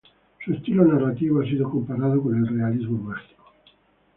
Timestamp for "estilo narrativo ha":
0.51-1.45